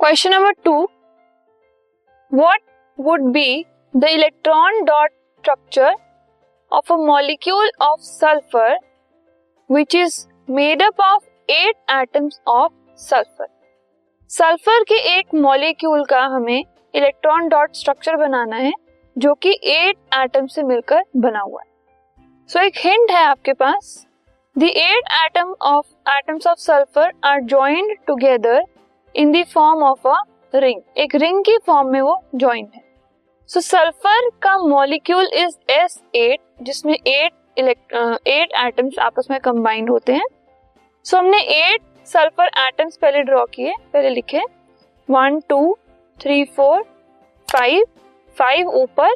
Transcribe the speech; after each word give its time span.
Question 0.00 0.30
number 0.30 0.52
two 0.64 0.72
what 2.32 2.60
would 2.98 3.22
be 3.32 3.64
the 3.94 4.04
electron 4.04 4.84
dot 4.84 5.10
structure 5.10 5.94
of 6.72 6.92
a 6.92 6.96
molecule 6.96 7.70
of 7.80 8.00
sulphur 8.00 8.76
which 9.70 9.94
is 9.94 10.20
made 10.50 10.82
up 10.82 11.00
of 11.00 11.24
eight 11.50 11.90
atoms 11.90 12.40
of 12.48 12.72
sulphur 12.98 13.46
sulphur 14.30 14.84
के 14.84 15.00
एक 15.16 15.34
molecule 15.34 16.04
का 16.04 16.20
हमें 16.26 16.62
electron 16.94 17.48
dot 17.48 17.74
structure 17.74 18.16
बनाना 18.16 18.56
है 18.56 18.72
जो 19.16 19.34
कि 19.34 19.58
eight 19.66 19.96
atom 20.14 20.46
से 20.46 20.62
मिलकर 20.62 21.04
बना 21.16 21.40
हुआ 21.40 21.62
है। 21.62 21.70
सो 22.50 22.58
so, 22.58 22.64
एक 22.64 22.78
हिंट 22.78 23.10
है 23.10 23.24
आपके 23.24 23.52
पास। 23.52 24.06
The 24.56 24.62
eight 24.62 25.12
atom 25.24 25.54
of 25.66 26.10
atoms 26.10 26.46
of 26.46 26.58
sulphur 26.60 27.12
are 27.24 27.40
joint 27.44 27.98
together 28.06 28.64
in 29.18 29.32
the 29.32 29.44
form 29.52 29.82
of 29.82 30.06
a 30.08 30.16
ring. 30.54 30.80
एक 30.98 31.14
रिंग 31.14 31.42
की 31.44 31.56
फॉर्म 31.66 31.88
में 31.92 32.00
वो 32.00 32.20
ज्वाइंट 32.34 32.74
है। 32.74 32.82
सो 33.50 33.60
सल्फ़र 33.60 34.28
का 34.42 34.56
मॉलिक्यूल 34.58 35.28
इज़ 35.34 35.56
एस 35.72 35.98
एट 36.14 36.40
जिसमें 36.62 36.94
एट 36.94 37.32
एट 37.58 38.52
एटम्स 38.56 38.98
आपस 38.98 39.26
में 39.30 39.38
कंबाइंड 39.40 39.90
होते 39.90 40.12
हैं। 40.12 40.26
सो 41.06 41.16
so, 41.16 41.22
हमने 41.22 41.38
एट 41.38 41.80
सल्फ़र 42.06 42.50
एटम्स 42.58 42.96
पहले 42.96 43.22
ड्रॉ 43.22 43.44
किए 43.44 43.74
पहले 43.92 44.10
लिखे। 44.10 44.42
One 45.08 45.40
two 45.48 45.76
three 46.18 46.44
four 46.56 46.82
five 47.48 47.84
five 48.36 48.68
ऊपर 48.74 49.14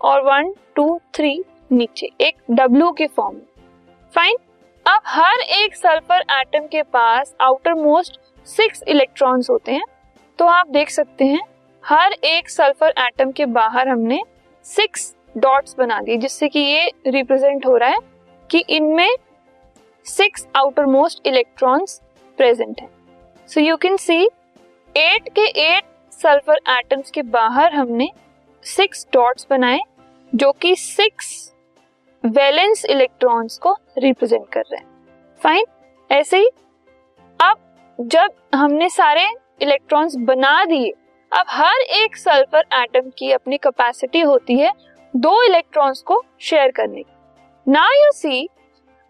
और 0.00 0.22
वन 0.24 0.52
टू 0.76 0.98
थ्री 1.14 1.42
नीचे। 1.72 2.10
एक 2.20 2.36
डब्ल्यू 2.50 2.90
के 2.92 3.06
फॉर्म 3.06 3.36
फाइन 4.14 4.36
अब 4.86 5.00
हर 5.06 5.40
एक 5.40 5.76
सल्फ़र 5.76 6.24
एटम 6.32 6.66
के 6.66 6.82
पास 6.84 7.34
आउटर 7.40 7.74
मोस्ट 7.74 8.20
सिक्स 8.48 8.82
इलेक्ट्रॉन्स 8.88 9.50
होते 9.50 9.72
हैं। 9.72 9.84
तो 10.38 10.46
आप 10.46 10.68
देख 10.68 10.90
सकते 10.90 11.24
हैं, 11.24 11.40
हर 11.84 12.12
एक 12.14 12.50
सल्फ़र 12.50 12.94
एटम 12.98 13.30
के 13.32 13.46
बाहर 13.46 13.88
हमने 13.88 14.20
सिक्स 14.64 15.14
डॉट्स 15.36 15.74
बना 15.78 16.00
दिए, 16.00 16.16
जिससे 16.16 16.48
कि 16.48 16.60
ये 16.60 16.90
रिप्रेजेंट 17.06 17.66
हो 17.66 17.76
रहा 17.76 17.88
है 17.88 17.98
कि 18.50 18.58
इनमें 18.70 19.16
six 20.06 20.46
outer 20.56 20.86
most 20.86 21.26
electrons 21.26 22.00
present 22.38 22.80
है। 22.80 22.88
So 23.48 23.60
you 23.60 23.76
can 23.76 23.96
see 23.96 24.24
eight 24.94 25.28
के 25.28 25.46
एट 25.62 25.84
सल्फ़र 26.12 26.60
एटम्स 26.70 27.10
के 27.10 27.22
बाहर 27.22 27.74
हमने 27.74 28.08
सिक्स 28.64 29.06
डॉट्स 29.12 29.46
बनाए, 29.50 29.80
जो 30.32 30.52
कि 30.52 30.74
सिक्स 30.76 31.52
वैलेंस 32.24 32.84
इलेक्ट्रॉन्स 32.84 33.58
को 33.58 33.76
रिप्रेजेंट 33.98 34.48
कर 34.48 34.62
रहे 34.62 34.76
हैं। 34.76 34.86
फाइन 35.40 35.64
ऐसे 36.10 36.38
ही, 36.38 36.48
अब 37.40 37.56
जब 37.98 38.32
हमने 38.54 38.88
सारे 38.88 39.26
इलेक्ट्रॉन्स 39.62 40.14
बना 40.16 40.64
दिए, 40.64 40.90
अब 41.32 41.46
हर 41.48 41.80
एक 41.94 42.16
सल्फ़र 42.16 42.64
एटम 42.74 43.08
की 43.18 43.30
अपनी 43.32 43.56
कैपेसिटी 43.56 44.20
होती 44.20 44.58
है 44.58 44.70
दो 45.14 45.42
इलेक्ट्रॉन्स 45.42 46.02
को 46.02 46.22
शेयर 46.40 46.70
करने 46.70 47.02
की। 47.02 47.72
ना 47.72 47.86
यू 47.92 48.10
सी 48.12 48.48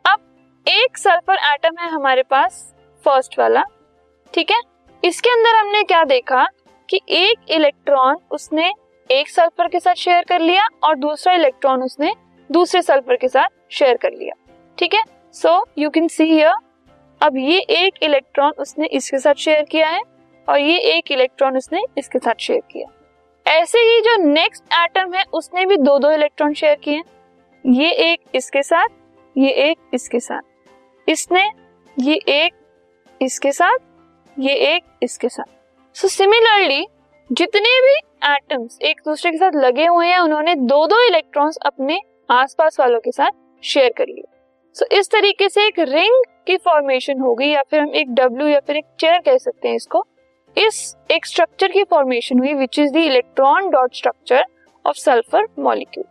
अब 0.04 0.20
एक 0.66 0.98
सल्फ़र 0.98 1.38
एटम 1.46 1.76
है 1.80 1.88
हमारे 1.90 2.22
पास 2.22 2.62
फ़र्स्ट 3.04 3.38
वाला, 3.38 3.62
ठीक 4.34 4.50
है? 4.50 4.60
इसके 5.02 5.30
अंदर 5.30 5.56
हमने 5.56 5.82
क्या 5.82 6.02
देखा 6.04 6.46
कि 6.88 7.00
एक 7.08 7.50
इलेक्ट्रॉन 7.50 8.16
उसने 8.30 8.72
एक 9.10 9.28
सल्फ़र 9.28 9.68
के 9.68 9.80
साथ 9.80 9.94
शेयर 9.96 10.24
कर 10.28 10.40
लिया 10.40 10.66
और 10.84 10.94
दूसरा 10.96 11.34
इलेक्ट्रॉन 11.34 11.82
उसने 11.82 12.14
दूसरे 12.50 12.82
सल्फ़र 12.82 13.16
के 13.16 13.28
साथ 13.28 13.48
शेयर 13.70 13.96
कर 13.96 14.12
लिया, 14.12 14.34
ठीक 14.78 14.94
है? 14.94 15.02
So 15.34 15.64
you 15.78 15.90
can 15.90 16.08
see 16.08 16.24
here 16.24 16.54
अब 17.20 17.36
ये 17.36 17.58
एक 17.58 17.94
इलेक्ट्रॉन 18.02 18.52
उसने 18.58 18.86
इसके 18.86 19.18
साथ 19.18 19.34
शेयर 19.34 19.62
किया 19.62 19.88
है 19.88 20.02
और 20.48 20.58
ये 20.58 20.78
एक 20.96 21.12
इलेक्ट्रॉन 21.12 21.56
उसने 21.56 21.82
इसके 21.98 22.18
साथ 22.18 22.34
शेयर 22.40 22.60
किया 22.72 22.88
ऐसे 23.46 23.78
ही 23.78 24.00
जो 24.00 24.16
नेक्स्ट 24.24 24.64
एटम 24.74 25.14
है 25.14 25.24
उसने 25.32 25.66
भी 25.66 25.76
दो 25.76 25.98
दो 25.98 26.10
इलेक्ट्रॉन 26.10 26.54
शेयर 26.54 26.74
किए 26.74 27.02
ये 27.64 27.90
एक 28.12 28.20
इसके 28.34 28.62
साथ 28.62 28.88
ये 29.36 29.50
एक 29.50 29.78
इसके 29.94 30.20
साथ। 30.20 31.10
इसने 31.10 31.44
ये 31.96 32.14
एक 32.14 32.52
इसके 33.22 33.52
साथ 33.52 33.78
ये 34.36 34.54
एक 34.74 34.84
इसके 35.02 35.28
साथ। 35.28 35.44
सो 35.96 36.08
so, 36.08 36.14
सिमिलरली 36.14 36.86
जितने 37.30 37.80
भी 37.80 37.94
एटम्स 38.34 38.78
एक 38.82 39.00
दूसरे 39.04 39.30
के 39.30 39.38
साथ 39.38 39.52
लगे 39.54 39.86
हुए 39.86 40.06
हैं 40.06 40.18
उन्होंने 40.18 40.54
दो 40.54 40.86
दो 40.86 41.06
इलेक्ट्रॉन्स 41.08 41.58
अपने 41.66 42.00
आसपास 42.30 42.80
वालों 42.80 43.00
के 43.00 43.12
साथ 43.12 43.30
शेयर 43.62 43.92
कर 43.96 44.06
लिए 44.06 44.24
सो 44.76 44.84
so, 44.84 44.92
इस 44.92 45.10
तरीके 45.10 45.48
से 45.48 45.66
एक 45.66 45.78
रिंग 45.78 46.22
की 46.48 46.56
फॉर्मेशन 46.56 47.20
होगी 47.20 47.52
या 47.52 47.62
फिर 47.70 47.80
हम 47.80 47.94
एक 47.94 48.14
डब्ल्यू 48.14 48.48
या 48.48 48.60
फिर 48.60 48.76
एक 48.76 48.84
चेयर 49.00 49.18
कह 49.20 49.38
सकते 49.38 49.68
हैं 49.68 49.76
इसको। 49.76 50.04
इस 50.56 50.96
एक 51.10 51.26
स्ट्रक्चर 51.26 51.72
की 51.72 51.84
फॉर्मेशन 51.84 52.38
हुई 52.38 52.54
which 52.54 52.78
is 52.78 52.92
the 52.92 52.96
electron 52.96 53.70
dot 53.70 53.94
structure 53.94 54.44
of 54.84 54.96
sulphur 54.96 55.46
molecule 55.58 56.04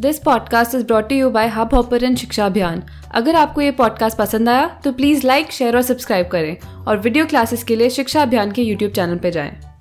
this 0.00 0.18
podcast 0.18 0.74
is 0.74 0.86
brought 0.86 1.12
you 1.12 1.30
by 1.30 1.48
Hubhopper 1.74 2.14
शिक्षा 2.14 2.46
अभियान 2.46 2.82
अगर 3.14 3.34
आपको 3.34 3.60
ये 3.60 3.70
पॉडकास्ट 3.72 4.18
पसंद 4.18 4.48
आया 4.48 4.66
तो 4.84 4.92
प्लीज़ 4.92 5.26
लाइक 5.26 5.52
शेयर 5.52 5.76
और 5.76 5.82
सब्सक्राइब 5.82 6.28
करें। 6.28 6.56
और 6.88 6.98
वीडियो 6.98 7.26
क्लासेस 7.26 7.64
के 7.64 7.76
लिए 7.76 7.90
शिक्षा 7.90 8.22
अभियान 8.22 8.52
के 8.52 8.62
यूट्यूब 8.62 8.92
चैनल 8.92 9.18
पर 9.18 9.30
जाएँ। 9.30 9.73